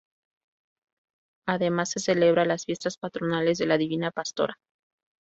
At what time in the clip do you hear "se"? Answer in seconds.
1.91-1.99